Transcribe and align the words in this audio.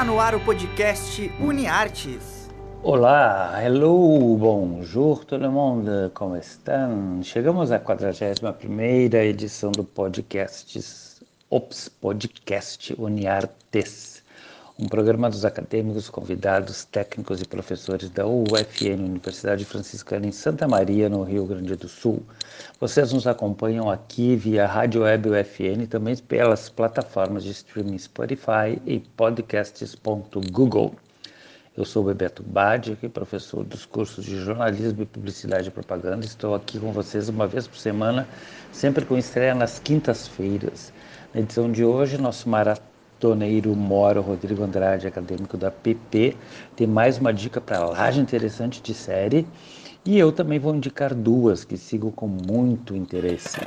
Está 0.00 0.10
no 0.10 0.18
ar 0.18 0.34
o 0.34 0.40
podcast 0.40 1.30
UniArtes. 1.38 2.48
Olá, 2.82 3.62
hello, 3.62 4.34
bonjour 4.38 5.26
todo 5.26 5.52
mundo, 5.52 6.10
como 6.14 6.38
estão? 6.38 7.22
Chegamos 7.22 7.70
à 7.70 7.78
41ª 7.78 9.16
edição 9.16 9.70
do 9.70 9.84
podcast 9.84 10.80
Ops 11.50 11.90
Podcast 11.90 12.94
UniArtes, 12.98 14.09
um 14.80 14.88
programa 14.88 15.28
dos 15.28 15.44
acadêmicos, 15.44 16.08
convidados, 16.08 16.86
técnicos 16.86 17.42
e 17.42 17.44
professores 17.44 18.08
da 18.08 18.26
UFN, 18.26 19.04
Universidade 19.04 19.62
Franciscana 19.66 20.26
em 20.26 20.32
Santa 20.32 20.66
Maria, 20.66 21.06
no 21.06 21.22
Rio 21.22 21.44
Grande 21.44 21.76
do 21.76 21.86
Sul. 21.86 22.22
Vocês 22.80 23.12
nos 23.12 23.26
acompanham 23.26 23.90
aqui 23.90 24.34
via 24.36 24.66
Rádio 24.66 25.02
Web 25.02 25.28
UFN, 25.28 25.86
também 25.86 26.16
pelas 26.16 26.70
plataformas 26.70 27.44
de 27.44 27.50
streaming 27.50 27.98
Spotify 27.98 28.80
e 28.86 29.00
podcasts.google. 29.00 30.94
Eu 31.76 31.84
sou 31.84 32.02
Bebeto 32.02 32.42
Badi, 32.42 32.96
professor 33.12 33.62
dos 33.64 33.84
cursos 33.84 34.24
de 34.24 34.38
jornalismo 34.38 35.02
e 35.02 35.06
publicidade 35.06 35.68
e 35.68 35.70
propaganda. 35.70 36.24
Estou 36.24 36.54
aqui 36.54 36.78
com 36.80 36.90
vocês 36.90 37.28
uma 37.28 37.46
vez 37.46 37.66
por 37.66 37.76
semana, 37.76 38.26
sempre 38.72 39.04
com 39.04 39.18
estreia 39.18 39.54
nas 39.54 39.78
quintas-feiras. 39.78 40.90
Na 41.34 41.40
edição 41.40 41.70
de 41.70 41.84
hoje, 41.84 42.16
nosso 42.18 42.48
maratoneiro 43.20 43.76
Moro 43.76 44.22
Rodrigo 44.22 44.64
Andrade, 44.64 45.06
acadêmico 45.06 45.56
da 45.56 45.70
PP, 45.70 46.34
tem 46.74 46.86
mais 46.86 47.18
uma 47.18 47.34
dica 47.34 47.60
para 47.60 47.84
laje 47.84 48.18
interessante 48.18 48.80
de 48.80 48.94
série. 48.94 49.46
E 50.06 50.18
eu 50.18 50.32
também 50.32 50.58
vou 50.58 50.74
indicar 50.74 51.14
duas 51.14 51.62
que 51.62 51.76
sigo 51.76 52.10
com 52.10 52.26
muito 52.26 52.96
interesse. 52.96 53.58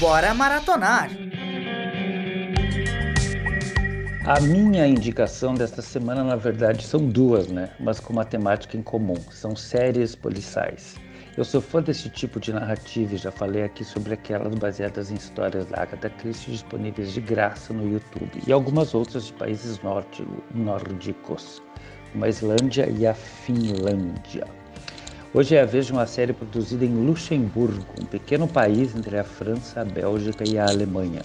Bora 0.00 0.32
maratonar! 0.32 1.23
A 4.26 4.40
minha 4.40 4.86
indicação 4.86 5.52
desta 5.52 5.82
semana, 5.82 6.24
na 6.24 6.34
verdade, 6.34 6.82
são 6.82 7.06
duas, 7.06 7.48
né? 7.48 7.68
Mas 7.78 8.00
com 8.00 8.10
uma 8.14 8.24
temática 8.24 8.74
em 8.74 8.80
comum. 8.80 9.16
São 9.30 9.54
séries 9.54 10.14
policiais. 10.14 10.94
Eu 11.36 11.44
sou 11.44 11.60
fã 11.60 11.82
desse 11.82 12.08
tipo 12.08 12.40
de 12.40 12.50
narrativa 12.50 13.14
e 13.14 13.18
já 13.18 13.30
falei 13.30 13.64
aqui 13.64 13.84
sobre 13.84 14.14
aquelas 14.14 14.54
baseadas 14.54 15.10
em 15.10 15.14
histórias 15.16 15.66
da 15.66 15.82
Agatha 15.82 16.08
Christie 16.08 16.52
disponíveis 16.52 17.12
de 17.12 17.20
graça 17.20 17.74
no 17.74 17.86
YouTube 17.86 18.40
e 18.46 18.50
algumas 18.50 18.94
outras 18.94 19.26
de 19.26 19.34
países 19.34 19.78
norte, 19.82 20.26
nórdicos, 20.54 21.62
como 22.10 22.24
a 22.24 22.28
Islândia 22.30 22.88
e 22.88 23.06
a 23.06 23.12
Finlândia. 23.12 24.46
Hoje 25.34 25.54
é 25.54 25.60
a 25.60 25.66
vez 25.66 25.84
de 25.84 25.92
uma 25.92 26.06
série 26.06 26.32
produzida 26.32 26.86
em 26.86 26.94
Luxemburgo, 26.94 27.84
um 28.00 28.06
pequeno 28.06 28.48
país 28.48 28.96
entre 28.96 29.18
a 29.18 29.24
França, 29.24 29.82
a 29.82 29.84
Bélgica 29.84 30.48
e 30.48 30.56
a 30.56 30.66
Alemanha. 30.66 31.20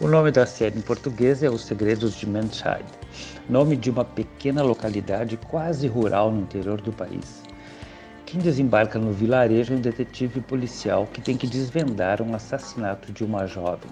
O 0.00 0.08
nome 0.08 0.30
da 0.30 0.46
série 0.46 0.78
em 0.78 0.80
português 0.80 1.42
é 1.42 1.50
Os 1.50 1.66
Segredos 1.66 2.14
de 2.14 2.26
Menscheid, 2.26 2.86
nome 3.46 3.76
de 3.76 3.90
uma 3.90 4.02
pequena 4.02 4.62
localidade 4.62 5.36
quase 5.36 5.86
rural 5.86 6.32
no 6.32 6.40
interior 6.40 6.80
do 6.80 6.90
país. 6.90 7.42
Quem 8.24 8.40
desembarca 8.40 8.98
no 8.98 9.12
vilarejo 9.12 9.74
é 9.74 9.76
um 9.76 9.80
detetive 9.80 10.40
policial 10.40 11.06
que 11.06 11.20
tem 11.20 11.36
que 11.36 11.46
desvendar 11.46 12.22
um 12.22 12.34
assassinato 12.34 13.12
de 13.12 13.22
uma 13.22 13.46
jovem. 13.46 13.90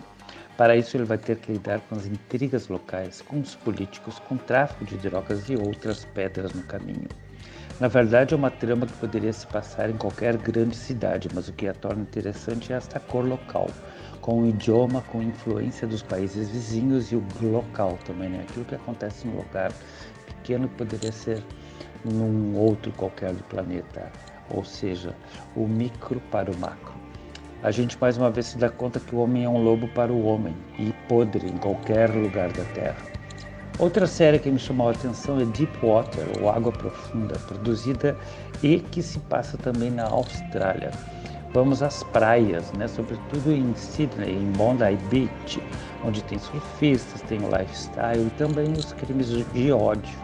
Para 0.57 0.79
isso, 0.79 0.97
ele 0.97 1.05
vai 1.05 1.19
ter 1.19 1.37
que 1.37 1.53
lidar 1.53 1.79
com 1.81 1.95
as 1.95 2.07
intrigas 2.07 2.69
locais, 2.69 3.21
com 3.21 3.39
os 3.39 3.55
políticos, 3.55 4.19
com 4.19 4.37
o 4.37 4.39
tráfico 4.39 4.87
de 4.87 4.97
drogas 4.97 5.51
e 5.51 5.57
outras 5.57 6.07
pedras 6.07 6.55
no 6.55 6.63
caminho. 6.63 7.09
Na 7.79 7.87
verdade, 7.87 8.33
é 8.33 8.37
uma 8.37 8.51
trama 8.51 8.87
que 8.87 8.95
poderia 8.95 9.33
se 9.35 9.47
passar 9.47 9.91
em 9.91 9.97
qualquer 9.99 10.39
grande 10.39 10.75
cidade, 10.75 11.29
mas 11.35 11.49
o 11.49 11.53
que 11.53 11.69
a 11.69 11.75
torna 11.75 12.01
interessante 12.01 12.73
é 12.73 12.77
esta 12.77 12.99
cor 12.99 13.27
local, 13.27 13.71
com 14.29 14.43
o 14.43 14.47
idioma, 14.47 15.01
com 15.11 15.23
influência 15.23 15.89
dos 15.89 16.03
países 16.03 16.51
vizinhos 16.51 17.11
e 17.11 17.17
o 17.17 17.25
local 17.41 17.99
também, 18.05 18.29
né? 18.29 18.45
Aquilo 18.47 18.67
que 18.67 18.75
acontece 18.75 19.27
em 19.27 19.31
um 19.31 19.37
lugar 19.37 19.73
pequeno 20.27 20.69
que 20.69 20.75
poderia 20.75 21.11
ser 21.11 21.43
num 22.05 22.55
outro 22.55 22.93
qualquer 22.93 23.33
do 23.33 23.43
planeta, 23.45 24.13
ou 24.51 24.63
seja, 24.67 25.17
o 25.57 25.67
micro 25.67 26.21
para 26.31 26.51
o 26.51 26.59
macro. 26.59 26.93
A 27.63 27.71
gente 27.71 27.99
mais 27.99 28.19
uma 28.19 28.31
vez 28.31 28.49
se 28.49 28.59
dá 28.59 28.69
conta 28.69 29.01
que 29.01 29.15
o 29.15 29.21
homem 29.21 29.45
é 29.45 29.49
um 29.49 29.63
lobo 29.63 29.89
para 29.89 30.13
o 30.13 30.23
homem 30.27 30.55
e 30.79 30.93
podre 31.09 31.49
em 31.49 31.57
qualquer 31.57 32.11
lugar 32.11 32.53
da 32.53 32.65
Terra. 32.75 33.03
Outra 33.79 34.07
série 34.07 34.39
que 34.39 34.51
me 34.51 34.59
chamou 34.59 34.89
a 34.89 34.93
atenção 34.93 35.41
é 35.41 35.47
Deepwater, 35.47 36.27
ou 36.39 36.51
Água 36.51 36.73
Profunda, 36.73 37.39
produzida 37.47 38.15
e 38.63 38.81
que 38.81 39.01
se 39.03 39.21
passa 39.21 39.57
também 39.57 39.91
na 39.91 40.05
Austrália. 40.05 40.91
Vamos 41.53 41.83
às 41.83 42.03
praias, 42.03 42.71
né? 42.73 42.87
sobretudo 42.87 43.51
em 43.51 43.75
Sydney, 43.75 44.37
em 44.37 44.53
Bondi 44.53 44.97
Beach, 45.11 45.63
onde 46.05 46.23
tem 46.25 46.39
surfistas, 46.39 47.23
tem 47.23 47.39
o 47.39 47.49
lifestyle 47.49 48.27
e 48.27 48.31
também 48.37 48.71
os 48.73 48.93
crimes 48.93 49.29
de 49.29 49.73
ódio, 49.73 50.15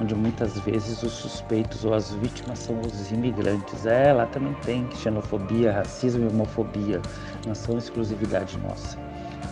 onde 0.00 0.14
muitas 0.14 0.56
vezes 0.60 1.02
os 1.02 1.12
suspeitos 1.12 1.84
ou 1.84 1.94
as 1.94 2.14
vítimas 2.14 2.60
são 2.60 2.80
os 2.80 3.10
imigrantes. 3.10 3.86
É, 3.86 4.12
lá 4.12 4.26
também 4.26 4.54
tem 4.64 4.88
xenofobia, 4.94 5.72
racismo 5.72 6.24
e 6.24 6.28
homofobia, 6.32 7.02
não 7.44 7.56
são 7.56 7.76
exclusividade 7.76 8.56
nossa. 8.58 8.96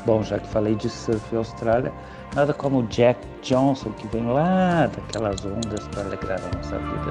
Bom, 0.07 0.23
já 0.23 0.39
que 0.39 0.47
falei 0.47 0.77
de 0.77 0.89
surf 0.89 1.35
e 1.35 1.37
Austrália, 1.37 1.93
nada 2.37 2.55
como 2.55 2.85
Jack 2.85 3.19
Johnson 3.43 3.91
que 3.91 4.07
vem 4.07 4.25
lá 4.25 4.87
daquelas 4.87 5.45
ondas 5.45 5.89
para 5.89 6.03
alegrar 6.05 6.41
a 6.41 6.57
nossa 6.57 6.79
vida. 6.79 7.11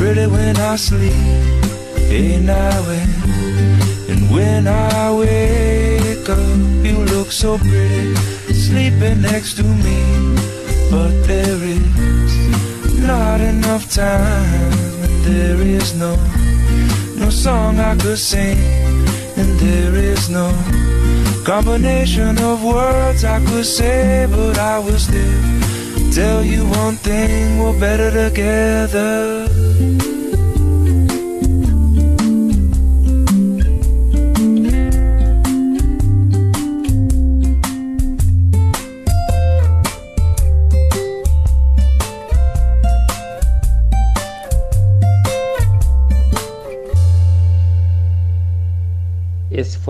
Pretty 0.00 0.26
when 0.26 0.56
I 0.56 0.76
sleep. 0.76 1.12
Hey, 2.08 2.40
now 2.40 2.88
and, 2.88 3.12
and 4.10 4.22
when 4.34 4.66
I 4.66 5.12
wake 5.12 6.26
up, 6.26 6.58
you 6.86 6.96
look 7.12 7.30
so 7.30 7.58
pretty 7.58 8.14
sleeping 8.66 9.20
next 9.20 9.58
to 9.58 9.62
me. 9.84 10.00
But 10.90 11.12
there 11.28 11.60
is 11.76 13.02
not 13.10 13.42
enough 13.42 13.92
time, 13.92 14.72
and 15.04 15.16
there 15.28 15.60
is 15.60 15.94
no, 15.94 16.16
no 17.22 17.28
song 17.28 17.78
I 17.78 17.94
could 17.96 18.18
sing, 18.18 18.56
and 19.36 19.50
there 19.60 19.94
is 19.96 20.30
no 20.30 20.48
combination 21.44 22.38
of 22.38 22.64
words 22.64 23.22
I 23.22 23.38
could 23.44 23.66
say, 23.66 24.26
but 24.30 24.58
I 24.58 24.78
will 24.78 24.98
still 24.98 25.42
tell 26.10 26.42
you 26.42 26.64
one 26.84 26.96
thing, 26.96 27.58
we're 27.58 27.78
better 27.78 28.10
together. 28.10 29.49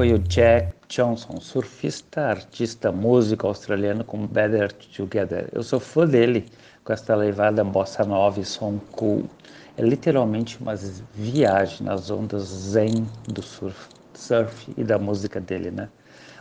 Foi 0.01 0.15
o 0.15 0.19
Jack 0.19 0.73
Johnson, 0.89 1.39
surfista, 1.43 2.23
artista, 2.23 2.91
músico 2.91 3.47
australiano 3.47 4.03
com 4.03 4.27
Better 4.27 4.73
Together. 4.73 5.47
Eu 5.53 5.63
sou 5.63 5.79
fã 5.79 6.07
dele 6.07 6.47
com 6.83 6.95
esta 6.95 7.15
levada 7.15 7.63
bossa 7.63 8.03
nova 8.03 8.41
e 8.41 8.45
som 8.47 8.81
cool. 8.93 9.29
É 9.77 9.83
literalmente 9.83 10.59
uma 10.59 10.75
viagem 11.13 11.85
nas 11.85 12.11
ondas 12.11 12.45
zen 12.45 13.07
do 13.29 13.43
surf, 13.43 13.91
surf 14.15 14.73
e 14.75 14.83
da 14.83 14.99
música 14.99 15.39
dele, 15.39 15.71
né? 15.71 15.87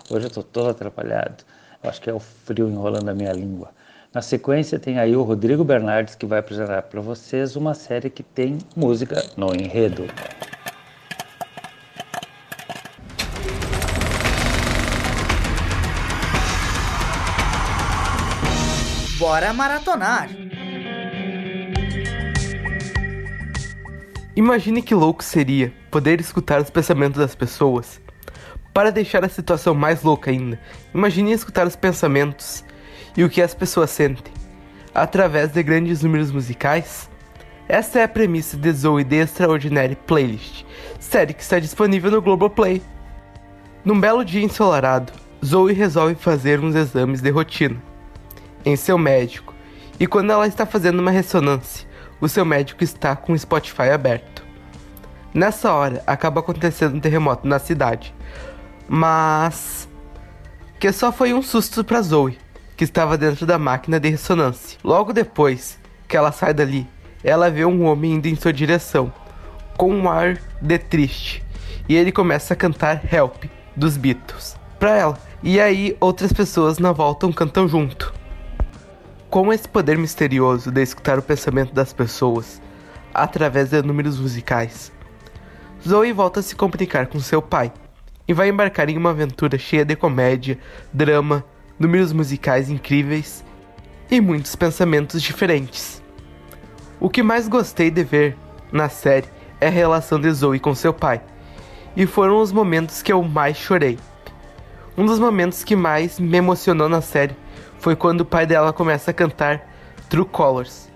Hoje 0.10 0.28
eu 0.28 0.32
tô 0.32 0.42
todo 0.42 0.70
atrapalhado. 0.70 1.44
Eu 1.84 1.90
acho 1.90 2.02
que 2.02 2.10
é 2.10 2.14
o 2.14 2.20
frio 2.22 2.70
enrolando 2.70 3.10
a 3.10 3.14
minha 3.14 3.34
língua. 3.34 3.72
Na 4.14 4.22
sequência 4.22 4.80
tem 4.80 5.00
aí 5.00 5.18
o 5.18 5.24
Rodrigo 5.24 5.66
Bernardes 5.66 6.16
que 6.16 6.26
vai 6.26 6.40
apresentar 6.40 6.84
para 6.84 7.02
vocês 7.02 7.58
uma 7.58 7.74
série 7.74 8.10
que 8.10 8.24
tem 8.24 8.58
música 8.74 9.22
no 9.36 9.54
enredo. 9.54 10.06
Bora 19.30 19.54
maratonar! 19.54 20.28
Imagine 24.36 24.82
que 24.82 24.96
louco 24.96 25.24
seria 25.24 25.72
poder 25.92 26.20
escutar 26.20 26.60
os 26.60 26.72
pensamentos 26.72 27.20
das 27.20 27.36
pessoas. 27.36 28.02
Para 28.74 28.92
deixar 28.92 29.24
a 29.24 29.30
situação 29.30 29.76
mais 29.76 30.02
louca 30.02 30.32
ainda, 30.32 30.60
imagine 30.96 31.32
escutar 31.32 31.68
os 31.68 31.76
pensamentos 31.76 32.66
e 33.16 33.24
o 33.24 33.30
que 33.30 33.40
as 33.40 33.54
pessoas 33.54 33.92
sentem 33.92 34.34
através 34.96 35.52
de 35.52 35.62
grandes 35.62 36.02
números 36.02 36.32
musicais. 36.32 37.08
Essa 37.68 38.00
é 38.00 38.04
a 38.06 38.10
premissa 38.10 38.58
de 38.58 38.72
Zoe 38.72 39.06
The 39.06 39.18
Extraordinary 39.18 39.96
Playlist, 40.08 40.66
série 41.00 41.36
que 41.36 41.44
está 41.44 41.60
disponível 41.60 42.10
no 42.10 42.20
Globoplay. 42.20 42.82
Num 43.86 44.00
belo 44.00 44.26
dia 44.26 44.42
ensolarado, 44.42 45.14
Zoe 45.46 45.74
resolve 45.74 46.16
fazer 46.16 46.60
uns 46.60 46.74
exames 46.74 47.22
de 47.22 47.30
rotina 47.30 47.89
em 48.66 48.76
seu 48.76 48.98
médico, 48.98 49.54
e 50.00 50.08
quando 50.08 50.32
ela 50.32 50.48
está 50.48 50.66
fazendo 50.66 51.00
uma 51.00 51.12
ressonância, 51.12 51.88
o 52.22 52.28
seu 52.28 52.46
médico 52.46 52.84
está 52.84 53.16
com 53.16 53.34
o 53.34 53.40
Spotify 53.40 53.90
aberto. 53.90 54.44
Nessa 55.34 55.72
hora, 55.72 56.04
acaba 56.08 56.40
acontecendo 56.40 56.96
um 56.96 57.00
terremoto 57.00 57.48
na 57.48 57.60
cidade, 57.60 58.14
mas 58.88 59.88
que 60.80 60.92
só 60.92 61.12
foi 61.12 61.34
um 61.34 61.42
susto 61.42 61.84
para 61.84 62.02
Zoe, 62.02 62.38
que 62.76 62.84
estava 62.84 63.18
dentro 63.18 63.46
da 63.46 63.60
máquina 63.60 64.00
de 64.00 64.10
ressonância. 64.10 64.78
Logo 64.84 65.14
depois 65.14 65.78
que 66.08 66.16
ela 66.16 66.32
sai 66.32 66.54
dali, 66.54 66.88
ela 67.24 67.52
vê 67.52 67.66
um 67.66 67.84
homem 67.86 68.14
indo 68.14 68.28
em 68.28 68.36
sua 68.36 68.54
direção, 68.54 69.12
com 69.78 69.94
um 69.94 70.10
ar 70.10 70.40
de 70.62 70.78
triste, 70.78 71.44
e 71.88 71.96
ele 71.96 72.12
começa 72.12 72.54
a 72.54 72.58
cantar 72.58 73.02
Help 73.14 73.44
dos 73.76 73.98
Beatles 73.98 74.58
para 74.80 74.98
ela. 74.98 75.18
E 75.44 75.60
aí 75.60 75.96
outras 76.00 76.34
pessoas 76.34 76.80
na 76.80 76.92
volta 76.92 77.32
cantam 77.34 77.68
junto. 77.68 78.19
Com 79.30 79.54
esse 79.54 79.70
poder 79.70 79.96
misterioso 79.96 80.72
de 80.72 80.82
escutar 80.82 81.20
o 81.20 81.22
pensamento 81.22 81.72
das 81.72 81.94
pessoas 81.94 82.60
através 83.14 83.70
de 83.70 83.80
números 83.84 84.20
musicais, 84.20 84.92
Zoe 85.88 86.12
volta 86.12 86.40
a 86.40 86.44
se 86.44 86.56
comunicar 86.56 87.06
com 87.06 87.20
seu 87.20 87.40
pai 87.40 87.72
e 88.28 88.34
vai 88.34 88.50
embarcar 88.50 88.90
em 88.90 88.98
uma 88.98 89.12
aventura 89.12 89.56
cheia 89.60 89.86
de 89.86 89.96
comédia, 89.96 90.58
drama, 90.92 91.46
números 91.78 92.12
musicais 92.12 92.72
incríveis 92.72 93.46
e 94.10 94.20
muitos 94.20 94.56
pensamentos 94.56 95.22
diferentes. 95.22 96.02
O 97.00 97.08
que 97.08 97.22
mais 97.22 97.48
gostei 97.48 97.92
de 97.92 98.04
ver 98.04 98.36
na 98.72 98.90
série 98.90 99.28
é 99.62 99.68
a 99.68 99.72
relação 99.72 100.20
de 100.20 100.32
Zoe 100.32 100.60
com 100.60 100.74
seu 100.74 100.92
pai, 100.92 101.22
e 101.96 102.08
foram 102.08 102.42
os 102.42 102.52
momentos 102.52 103.04
que 103.04 103.14
eu 103.14 103.22
mais 103.22 103.58
chorei. 103.58 104.00
Um 104.98 105.06
dos 105.06 105.20
momentos 105.20 105.64
que 105.64 105.76
mais 105.76 106.20
me 106.20 106.38
emocionou 106.40 106.90
na 106.90 107.00
série 107.00 107.36
foi 107.80 107.96
quando 107.96 108.22
o 108.22 108.26
pai 108.26 108.46
dela 108.46 108.74
começa 108.74 109.12
a 109.12 109.14
cantar 109.14 109.68
True 110.10 110.26
Colors 110.26 110.92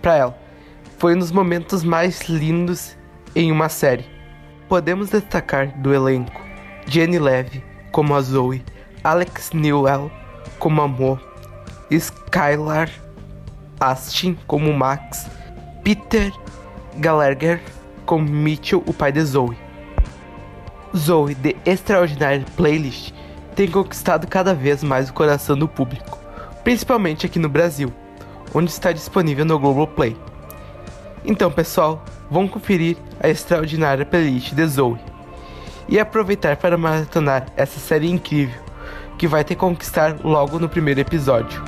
para 0.00 0.16
ela. 0.16 0.38
Foi 0.98 1.14
um 1.14 1.18
dos 1.18 1.32
momentos 1.32 1.82
mais 1.82 2.28
lindos 2.28 2.96
em 3.34 3.50
uma 3.50 3.68
série. 3.68 4.04
Podemos 4.68 5.10
destacar 5.10 5.68
do 5.80 5.94
elenco 5.94 6.40
Jenny 6.86 7.18
Levy 7.18 7.64
como 7.90 8.14
a 8.14 8.20
Zoe, 8.20 8.62
Alex 9.02 9.52
Newell 9.52 10.10
como 10.58 10.82
a 10.82 10.88
Mo, 10.88 11.18
Skylar 11.90 12.90
Astin 13.80 14.36
como 14.46 14.72
Max, 14.72 15.26
Peter 15.82 16.32
Gallagher 16.96 17.62
como 18.04 18.28
Mitchell, 18.28 18.82
o 18.86 18.92
pai 18.92 19.12
de 19.12 19.22
Zoe. 19.22 19.56
Zoe, 20.96 21.34
The 21.36 21.54
Extraordinary 21.64 22.44
Playlist, 22.56 23.14
tem 23.54 23.70
conquistado 23.70 24.26
cada 24.26 24.54
vez 24.54 24.82
mais 24.82 25.08
o 25.10 25.12
coração 25.14 25.56
do 25.56 25.68
público 25.68 26.17
principalmente 26.64 27.26
aqui 27.26 27.38
no 27.38 27.48
Brasil, 27.48 27.92
onde 28.54 28.70
está 28.70 28.92
disponível 28.92 29.44
no 29.44 29.58
Globoplay. 29.58 30.16
Então, 31.24 31.50
pessoal, 31.50 32.04
vamos 32.30 32.50
conferir 32.50 32.96
a 33.20 33.28
extraordinária 33.28 34.06
playlist 34.06 34.54
de 34.54 34.66
Zoe 34.66 34.98
e 35.88 35.98
aproveitar 35.98 36.56
para 36.56 36.76
maratonar 36.76 37.46
essa 37.56 37.80
série 37.80 38.10
incrível 38.10 38.60
que 39.18 39.26
vai 39.26 39.42
te 39.42 39.54
conquistar 39.54 40.16
logo 40.22 40.58
no 40.58 40.68
primeiro 40.68 41.00
episódio. 41.00 41.62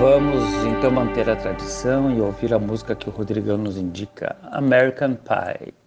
Vamos 0.00 0.42
então 0.64 0.90
manter 0.90 1.30
a 1.30 1.36
tradição 1.36 2.10
e 2.10 2.20
ouvir 2.20 2.52
a 2.52 2.58
música 2.58 2.96
que 2.96 3.08
o 3.08 3.12
Rodrigão 3.12 3.56
nos 3.56 3.76
indica, 3.76 4.34
American 4.50 5.14
Pie 5.14 5.81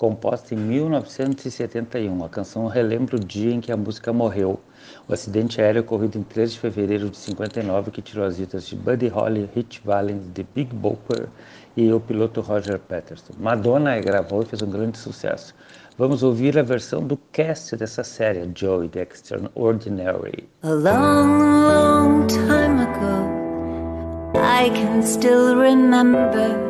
composta 0.00 0.54
em 0.54 0.56
1971. 0.56 2.24
A 2.24 2.28
canção 2.30 2.66
relembra 2.66 3.16
o 3.16 3.20
dia 3.20 3.52
em 3.52 3.60
que 3.60 3.70
a 3.70 3.76
música 3.76 4.14
morreu. 4.14 4.58
O 5.06 5.12
acidente 5.12 5.60
aéreo 5.60 5.82
ocorrido 5.82 6.16
em 6.16 6.22
3 6.22 6.54
de 6.54 6.58
fevereiro 6.58 7.10
de 7.10 7.18
59 7.18 7.90
que 7.90 8.00
tirou 8.00 8.24
as 8.24 8.38
vidas 8.38 8.66
de 8.66 8.74
Buddy 8.76 9.08
Holly, 9.08 9.50
Rich 9.54 9.82
Valens, 9.84 10.22
The 10.32 10.46
Big 10.54 10.74
Bopper 10.74 11.28
e 11.76 11.92
o 11.92 12.00
piloto 12.00 12.40
Roger 12.40 12.78
Patterson. 12.78 13.34
Madonna 13.38 14.00
gravou 14.00 14.42
e 14.42 14.46
fez 14.46 14.62
um 14.62 14.70
grande 14.70 14.96
sucesso. 14.96 15.54
Vamos 15.98 16.22
ouvir 16.22 16.58
a 16.58 16.62
versão 16.62 17.06
do 17.06 17.18
cast 17.30 17.76
dessa 17.76 18.02
série, 18.02 18.50
Joey 18.54 18.88
the 18.88 19.02
Extraordinary. 19.02 20.48
A 20.62 20.70
long, 20.70 21.60
long 21.68 22.26
time 22.26 22.80
ago, 22.80 23.28
I 24.34 24.70
can 24.70 25.02
still 25.02 25.58
remember 25.58 26.69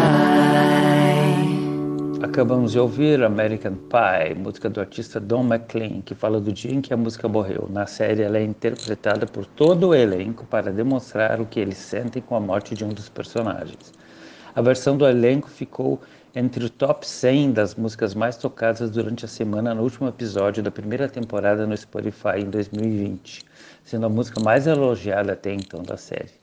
Acabamos 2.31 2.71
de 2.71 2.79
ouvir 2.79 3.21
American 3.21 3.75
Pie, 3.75 4.35
música 4.35 4.69
do 4.69 4.79
artista 4.79 5.19
Don 5.19 5.43
McLean, 5.43 5.99
que 5.99 6.15
fala 6.15 6.39
do 6.39 6.49
dia 6.49 6.71
em 6.71 6.79
que 6.79 6.93
a 6.93 6.97
música 6.97 7.27
morreu. 7.27 7.67
Na 7.69 7.85
série, 7.85 8.21
ela 8.21 8.37
é 8.37 8.41
interpretada 8.41 9.25
por 9.25 9.45
todo 9.45 9.89
o 9.89 9.93
elenco 9.93 10.45
para 10.45 10.71
demonstrar 10.71 11.41
o 11.41 11.45
que 11.45 11.59
eles 11.59 11.77
sentem 11.77 12.21
com 12.21 12.33
a 12.33 12.39
morte 12.39 12.73
de 12.73 12.85
um 12.85 12.93
dos 12.93 13.09
personagens. 13.09 13.93
A 14.55 14.61
versão 14.61 14.95
do 14.95 15.05
elenco 15.05 15.49
ficou 15.49 15.99
entre 16.33 16.63
o 16.63 16.69
top 16.69 17.05
100 17.05 17.51
das 17.51 17.75
músicas 17.75 18.15
mais 18.15 18.37
tocadas 18.37 18.89
durante 18.89 19.25
a 19.25 19.27
semana 19.27 19.75
no 19.75 19.83
último 19.83 20.07
episódio 20.07 20.63
da 20.63 20.71
primeira 20.71 21.09
temporada 21.09 21.67
no 21.67 21.75
Spotify 21.75 22.39
em 22.39 22.49
2020, 22.49 23.43
sendo 23.83 24.05
a 24.05 24.09
música 24.09 24.39
mais 24.39 24.67
elogiada 24.67 25.33
até 25.33 25.53
então 25.53 25.83
da 25.83 25.97
série. 25.97 26.39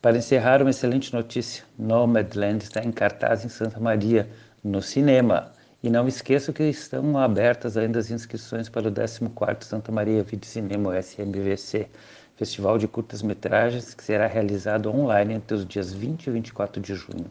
Para 0.00 0.16
encerrar, 0.16 0.62
uma 0.62 0.70
excelente 0.70 1.12
notícia: 1.12 1.62
Nomadland 1.78 2.64
está 2.64 2.82
em 2.82 2.90
cartaz 2.90 3.44
em 3.44 3.50
Santa 3.50 3.78
Maria, 3.78 4.26
no 4.62 4.80
cinema. 4.82 5.52
E 5.82 5.88
não 5.90 6.06
esqueça 6.06 6.52
que 6.52 6.62
estão 6.64 7.16
abertas 7.18 7.76
ainda 7.76 7.98
as 7.98 8.10
inscrições 8.10 8.68
para 8.68 8.88
o 8.88 8.92
14º 8.92 9.64
Santa 9.64 9.90
Maria 9.90 10.22
Vídeo 10.22 10.46
Cinema 10.46 10.96
SMVC, 10.98 11.88
festival 12.36 12.76
de 12.78 12.86
curtas-metragens 12.88 13.94
que 13.94 14.04
será 14.04 14.26
realizado 14.26 14.90
online 14.90 15.34
entre 15.34 15.56
os 15.56 15.64
dias 15.66 15.92
20 15.92 16.26
e 16.26 16.30
24 16.30 16.80
de 16.82 16.94
junho. 16.94 17.30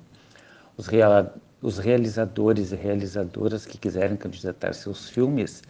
Os, 0.77 0.87
reala- 0.87 1.35
os 1.61 1.77
realizadores 1.77 2.71
e 2.71 2.75
realizadoras 2.75 3.65
que 3.65 3.77
quiserem 3.77 4.17
candidatar 4.17 4.73
seus 4.73 5.09
filmes 5.09 5.61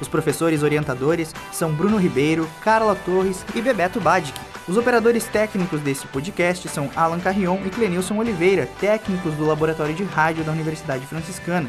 Os 0.00 0.08
professores 0.08 0.62
orientadores 0.62 1.34
são 1.52 1.70
Bruno 1.70 1.98
Ribeiro, 1.98 2.48
Carla 2.64 2.96
Torres 3.04 3.44
e 3.54 3.60
Bebeto 3.60 4.00
Badic. 4.00 4.40
Os 4.66 4.78
operadores 4.78 5.26
técnicos 5.26 5.82
desse 5.82 6.06
podcast 6.06 6.66
são 6.70 6.90
Alan 6.96 7.20
Carrion 7.20 7.58
e 7.66 7.68
Clenilson 7.68 8.16
Oliveira, 8.16 8.66
técnicos 8.80 9.34
do 9.34 9.44
Laboratório 9.44 9.94
de 9.94 10.04
Rádio 10.04 10.44
da 10.44 10.52
Universidade 10.52 11.04
Franciscana. 11.04 11.68